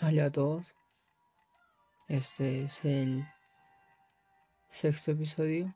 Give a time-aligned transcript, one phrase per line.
[0.00, 0.76] Hola a todos.
[2.06, 3.26] Este es el
[4.68, 5.74] sexto episodio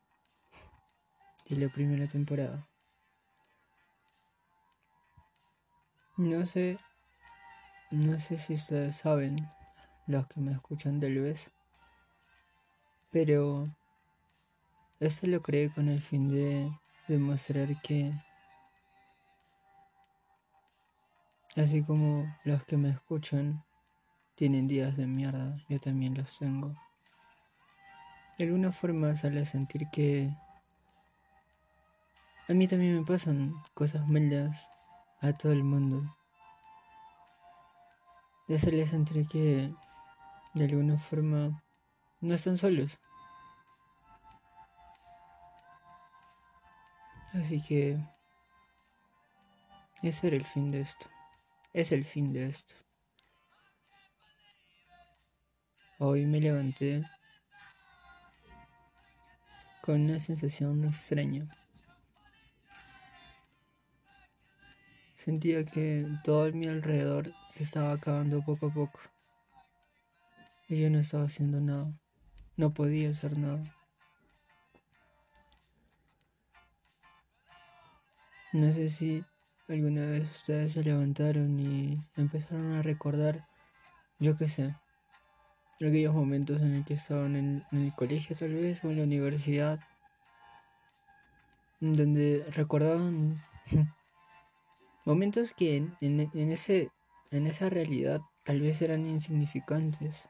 [1.49, 2.69] de la primera temporada.
[6.17, 6.79] No sé,
[7.91, 9.35] no sé si ustedes saben,
[10.07, 11.51] los que me escuchan tal vez,
[13.11, 13.67] pero
[15.01, 16.71] esto lo creé con el fin de
[17.09, 18.13] demostrar que,
[21.57, 23.65] así como los que me escuchan,
[24.43, 26.75] tienen días de mierda, yo también los tengo.
[28.37, 30.37] De alguna forma sale a sentir que
[32.49, 34.69] a mí también me pasan cosas malas
[35.21, 36.17] a todo el mundo.
[38.49, 39.73] De hacerle sentir que
[40.55, 41.63] de alguna forma
[42.21, 42.99] no están solos.
[47.33, 47.97] Así que
[50.03, 51.07] ese era el fin de esto.
[51.73, 52.75] Es el fin de esto.
[56.05, 57.09] Hoy me levanté
[59.83, 61.47] con una sensación extraña.
[65.15, 68.99] Sentía que todo mi alrededor se estaba acabando poco a poco.
[70.69, 71.93] Y yo no estaba haciendo nada.
[72.57, 73.63] No podía hacer nada.
[78.53, 79.25] No sé si
[79.69, 83.47] alguna vez ustedes se levantaron y empezaron a recordar,
[84.19, 84.75] yo qué sé,
[85.89, 89.81] aquellos momentos en el que estaban en, el colegio tal vez o en la universidad,
[91.81, 93.43] donde recordaban
[95.05, 96.91] momentos que en, ese,
[97.31, 100.29] en esa realidad tal vez eran insignificantes,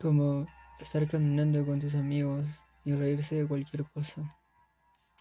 [0.00, 0.46] como
[0.80, 2.46] estar caminando con tus amigos
[2.84, 4.36] y reírse de cualquier cosa,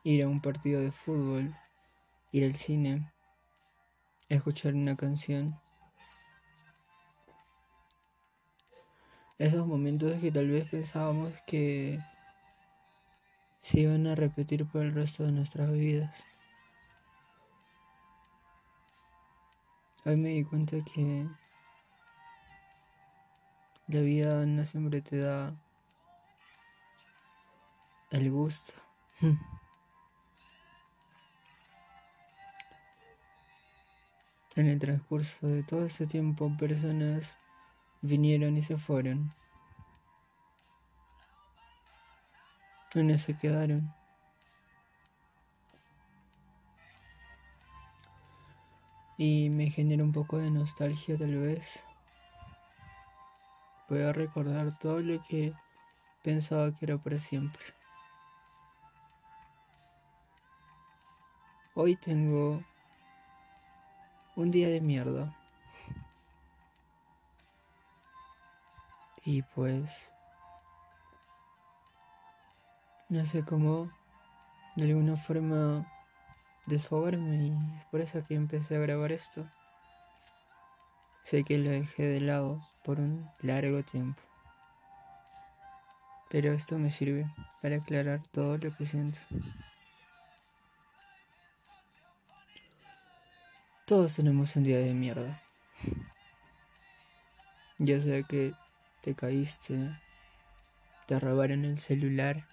[0.04, 1.56] ir a un partido de fútbol,
[2.32, 3.12] ir al cine,
[4.30, 5.60] escuchar una canción.
[9.40, 12.00] Esos momentos que tal vez pensábamos que
[13.61, 16.16] se iban a repetir por el resto de nuestras vidas.
[20.06, 21.28] Hoy me di cuenta que
[23.88, 25.54] la vida no siempre te da
[28.11, 28.73] el gusto.
[34.56, 37.38] En el transcurso de todo ese tiempo personas
[38.08, 39.34] vinieron y se fueron.
[43.04, 43.94] no se quedaron.
[49.17, 51.84] Y me genera un poco de nostalgia tal vez.
[53.90, 55.54] Voy recordar todo lo que
[56.23, 57.64] pensaba que era para siempre.
[61.73, 62.64] Hoy tengo
[64.36, 65.36] un día de mierda.
[69.27, 70.10] Y pues
[73.10, 73.92] no sé cómo
[74.77, 75.86] de alguna forma
[76.65, 79.45] desfogarme y es por eso que empecé a grabar esto.
[81.23, 84.21] Sé que lo dejé de lado por un largo tiempo.
[86.30, 87.26] Pero esto me sirve
[87.61, 89.20] para aclarar todo lo que siento.
[93.86, 95.42] Todos tenemos un día de mierda.
[97.77, 98.54] Yo sé que
[99.02, 100.00] te caíste,
[101.06, 102.48] te robaron el celular,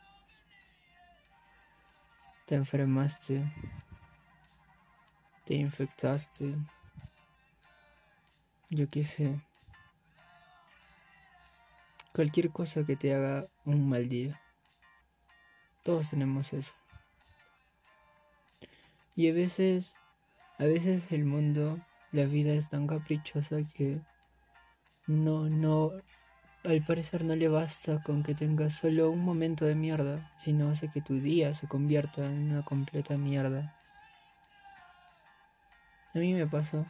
[2.47, 3.43] te enfermaste,
[5.45, 6.55] te infectaste,
[8.71, 9.41] yo qué sé,
[12.15, 14.41] cualquier cosa que te haga un mal día.
[15.83, 16.73] Todos tenemos eso.
[19.17, 19.97] Y a veces,
[20.59, 21.79] a veces el mundo,
[22.13, 24.01] la vida es tan caprichosa que
[25.07, 25.93] no, no,
[26.65, 30.89] al parecer no le basta con que tengas solo un momento de mierda, sino hace
[30.89, 33.75] que tu día se convierta en una completa mierda.
[36.15, 36.87] A mí me pasó,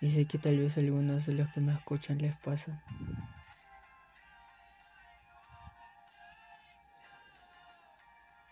[0.00, 2.82] y sé que tal vez a algunos de los que me escuchan les pasa.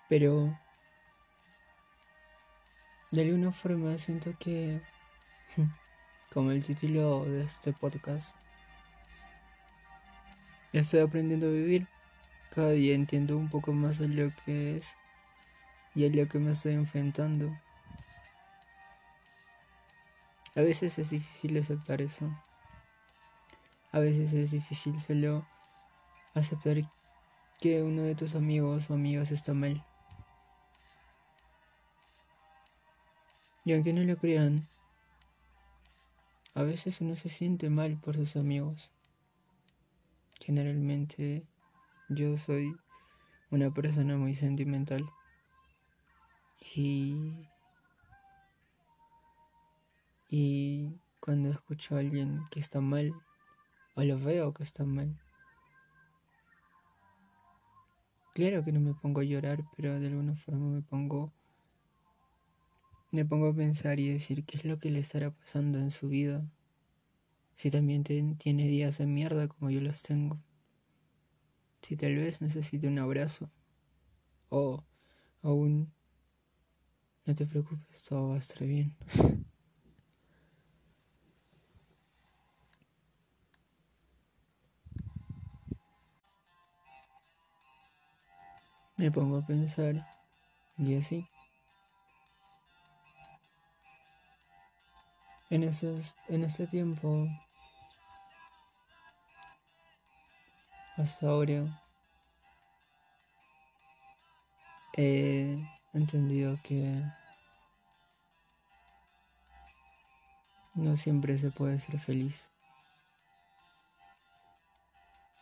[0.09, 0.59] Pero
[3.11, 4.81] de alguna forma siento que,
[6.33, 8.38] como el título de este podcast,
[10.73, 11.89] Estoy aprendiendo a vivir.
[12.55, 14.97] Cada día entiendo un poco más de lo que es
[15.95, 17.57] y a lo que me estoy enfrentando.
[20.55, 22.31] A veces es difícil aceptar eso.
[23.93, 25.47] A veces es difícil solo
[26.35, 26.77] aceptar
[27.61, 29.85] que uno de tus amigos o amigas está mal.
[33.65, 34.67] Y aunque no lo crean,
[36.55, 38.91] a veces uno se siente mal por sus amigos.
[40.49, 41.45] Generalmente
[42.09, 42.75] yo soy
[43.51, 45.07] una persona muy sentimental
[46.75, 47.47] y
[50.31, 53.13] y cuando escucho a alguien que está mal
[53.95, 55.21] o lo veo que está mal
[58.33, 61.31] claro que no me pongo a llorar pero de alguna forma me pongo
[63.13, 66.09] me pongo a pensar y decir qué es lo que le estará pasando en su
[66.09, 66.43] vida.
[67.59, 70.39] Si también tiene días de mierda como yo los tengo.
[71.83, 73.51] Si tal vez necesite un abrazo.
[74.49, 74.85] O
[75.43, 75.93] aún...
[77.27, 78.97] No te preocupes, todo va a estar bien.
[88.97, 90.07] Me pongo a pensar
[90.79, 91.29] y así.
[95.51, 95.95] En, ese,
[96.29, 97.29] en este tiempo,
[101.23, 101.81] ahora,
[104.97, 105.57] he
[105.95, 107.05] entendido que
[110.75, 112.51] no siempre se puede ser feliz.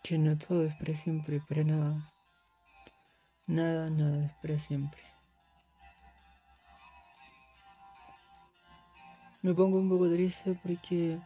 [0.03, 2.13] Que no todo es para siempre, para nada.
[3.47, 5.03] Nada, nada es para siempre.
[9.41, 11.19] Me pongo un poco triste porque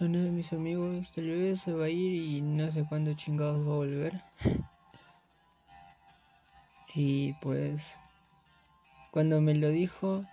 [0.00, 3.66] uno de mis amigos tal vez se va a ir y no sé cuándo chingados
[3.66, 4.22] va a volver.
[6.94, 7.98] y pues
[9.10, 10.24] cuando me lo dijo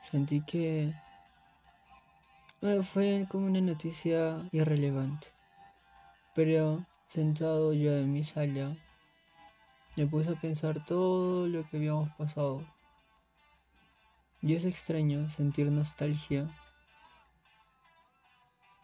[0.00, 0.92] sentí que
[2.82, 5.28] fue como una noticia irrelevante.
[6.34, 8.74] Pero sentado yo en mi sala
[9.96, 12.64] me puse a pensar todo lo que habíamos pasado
[14.42, 16.48] y es extraño sentir nostalgia.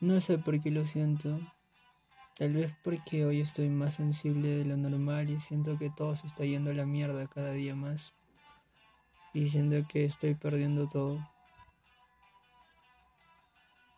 [0.00, 1.40] No sé por qué lo siento.
[2.36, 6.26] Tal vez porque hoy estoy más sensible de lo normal y siento que todo se
[6.26, 8.14] está yendo a la mierda cada día más.
[9.34, 11.18] Y siento que estoy perdiendo todo.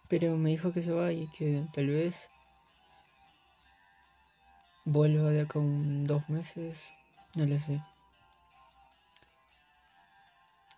[0.08, 2.30] Pero me dijo que se vaya y que tal vez
[4.84, 6.92] vuelva de acá un dos meses.
[7.34, 7.80] No lo sé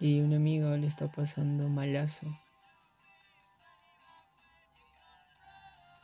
[0.02, 2.26] y un amigo le está pasando malazo.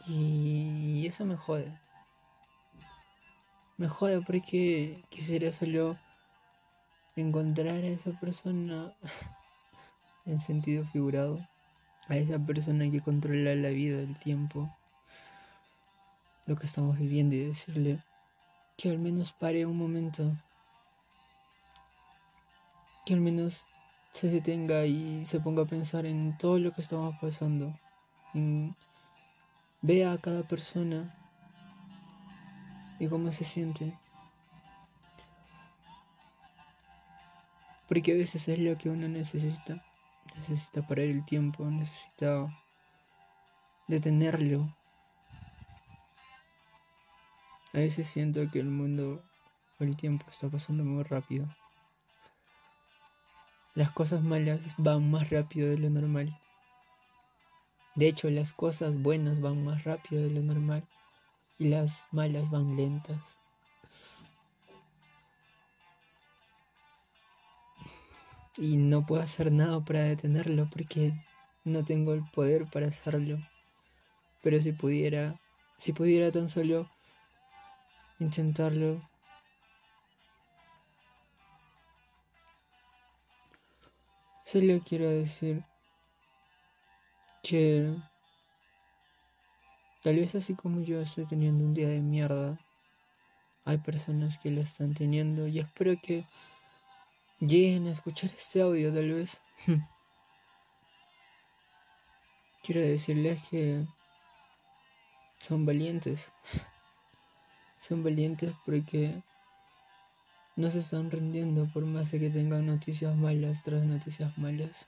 [0.08, 1.70] Y eso me jode.
[3.76, 5.98] Me jode porque quisiera solo
[7.14, 8.94] encontrar a esa persona
[10.26, 11.46] en sentido figurado.
[12.08, 14.74] A esa persona que controla la vida, el tiempo,
[16.46, 18.02] lo que estamos viviendo y decirle
[18.78, 20.32] que al menos pare un momento.
[23.04, 23.66] Que al menos
[24.12, 27.78] se detenga y se ponga a pensar en todo lo que estamos pasando.
[29.80, 31.14] Vea a cada persona
[32.98, 33.96] y cómo se siente.
[37.88, 39.82] Porque a veces es lo que uno necesita.
[40.36, 42.46] Necesita parar el tiempo, necesita
[43.86, 44.74] detenerlo.
[47.72, 49.22] A veces siento que el mundo
[49.78, 51.46] o el tiempo está pasando muy rápido.
[53.74, 56.38] Las cosas malas van más rápido de lo normal.
[57.94, 60.86] De hecho, las cosas buenas van más rápido de lo normal
[61.58, 63.20] y las malas van lentas.
[68.56, 71.12] Y no puedo hacer nada para detenerlo porque
[71.64, 73.38] no tengo el poder para hacerlo.
[74.42, 75.40] Pero si pudiera,
[75.76, 76.88] si pudiera tan solo
[78.18, 79.00] intentarlo,
[84.50, 85.62] Solo quiero decir
[87.48, 87.94] que
[90.02, 92.58] tal vez así como yo estoy teniendo un día de mierda,
[93.64, 96.26] hay personas que lo están teniendo y espero que
[97.40, 99.40] lleguen a escuchar este audio tal vez.
[102.62, 103.86] quiero decirles que
[105.38, 106.32] son valientes.
[107.80, 109.22] Son valientes porque
[110.56, 114.84] no se están rindiendo por más de que tengan noticias malas tras noticias malas.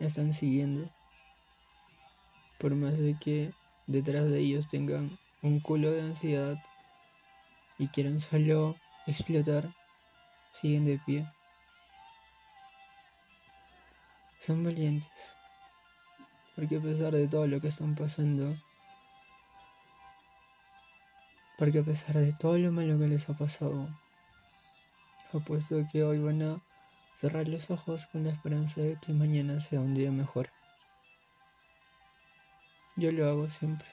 [0.00, 0.90] Están siguiendo.
[2.58, 3.52] Por más de que
[3.86, 6.58] detrás de ellos tengan un culo de ansiedad
[7.78, 9.72] y quieran solo explotar,
[10.52, 11.30] siguen de pie.
[14.40, 15.34] Son valientes.
[16.54, 18.56] Porque a pesar de todo lo que están pasando,
[21.58, 23.88] porque a pesar de todo lo malo que les ha pasado,
[25.32, 26.62] Apuesto que hoy van a
[27.14, 30.48] cerrar los ojos con la esperanza de que mañana sea un día mejor.
[32.96, 33.88] Yo lo hago siempre.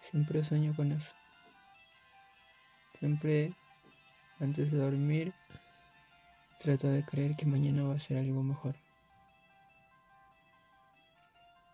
[0.00, 1.14] Siempre sueño con eso.
[2.98, 3.52] Siempre
[4.40, 5.34] antes de dormir
[6.58, 8.74] trato de creer que mañana va a ser algo mejor.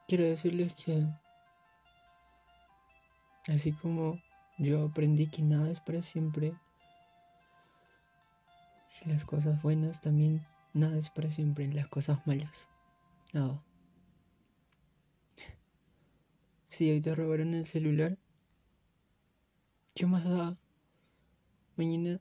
[0.08, 1.06] Quiero decirles que
[3.48, 4.20] así como
[4.58, 6.54] yo aprendí que nada es para siempre,
[9.02, 12.68] en las cosas buenas también nada es para siempre, en las cosas malas,
[13.32, 13.62] nada.
[16.74, 18.18] Si hoy te robaron el celular,
[19.94, 20.58] ¿qué más da?
[21.76, 22.20] Mañana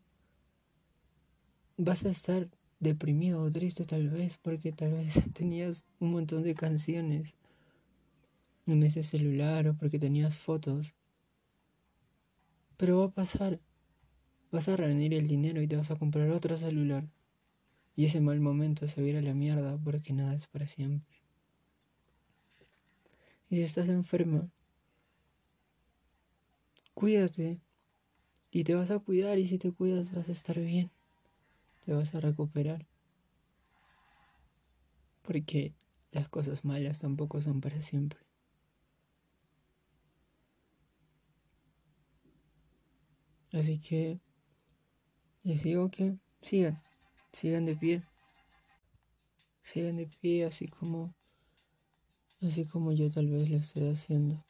[1.75, 2.47] vas a estar
[2.79, 7.33] deprimido o triste tal vez porque tal vez tenías un montón de canciones
[8.67, 10.93] en ese celular o porque tenías fotos.
[12.77, 13.59] Pero va a pasar.
[14.51, 17.09] Vas a reunir el dinero y te vas a comprar otro celular.
[17.95, 20.67] Y ese mal momento se va a ir a la mierda porque nada es para
[20.67, 21.12] siempre.
[23.53, 24.49] Y si estás enferma,
[26.95, 27.61] cuídate.
[28.49, 30.89] Y te vas a cuidar y si te cuidas vas a estar bien.
[31.85, 32.87] Te vas a recuperar.
[35.21, 35.75] Porque
[36.11, 38.21] las cosas malas tampoco son para siempre.
[43.51, 44.19] Así que
[45.43, 46.81] les digo que sigan,
[47.31, 48.03] sigan de pie.
[49.61, 51.13] Sigan de pie así como
[52.43, 54.45] así como yo tal vez lo estoy haciendo.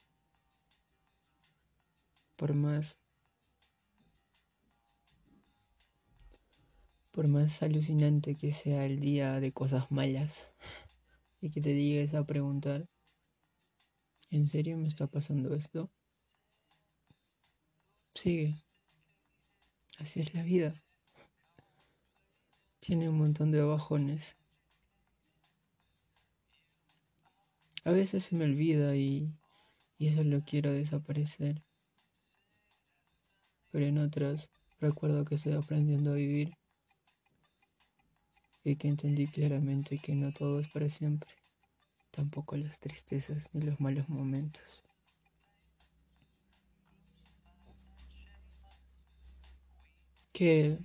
[2.36, 2.98] Por más
[7.12, 10.52] por más alucinante que sea el día de cosas malas
[11.42, 12.90] y que te llegues a preguntar,
[14.32, 15.92] ¿en serio me está pasando esto?
[18.16, 18.56] Sigue.
[20.00, 20.82] Así es la vida.
[22.80, 24.36] Tiene un montón de bajones.
[27.86, 29.30] A veces se me olvida y,
[29.98, 31.62] y solo quiero desaparecer.
[33.72, 34.50] Pero en otras
[34.80, 36.56] recuerdo que estoy aprendiendo a vivir
[38.64, 41.30] y que entendí claramente que no todo es para siempre,
[42.12, 44.84] tampoco las tristezas ni los malos momentos.
[50.32, 50.80] Que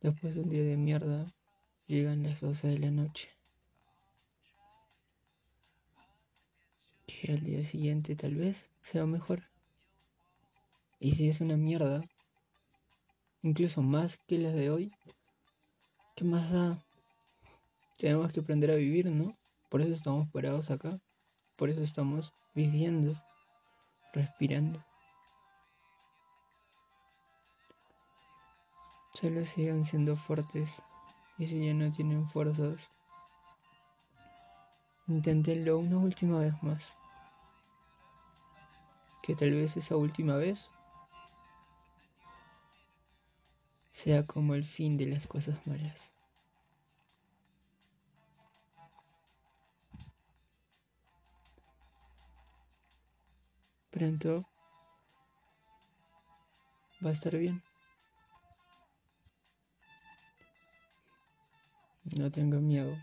[0.00, 1.32] después de un día de mierda
[1.86, 3.28] llegan las 12 de la noche.
[7.20, 9.42] Que al día siguiente tal vez sea mejor.
[10.98, 12.02] Y si es una mierda,
[13.42, 14.92] incluso más que la de hoy,
[16.20, 16.78] ¿Qué más da?
[17.98, 19.34] Tenemos que aprender a vivir, ¿no?
[19.70, 21.00] Por eso estamos parados acá.
[21.56, 23.14] Por eso estamos viviendo,
[24.12, 24.84] respirando.
[29.14, 30.82] Solo sigan siendo fuertes.
[31.38, 32.90] Y si ya no tienen fuerzas,
[35.06, 36.99] inténtenlo una última vez más.
[39.22, 40.70] Que tal vez esa última vez
[43.90, 46.12] sea como el fin de las cosas malas.
[53.90, 54.46] Pronto
[57.04, 57.62] va a estar bien.
[62.18, 62.96] No tengo miedo.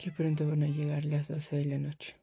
[0.00, 2.19] Que pronto van a llegar las 12 de la noche.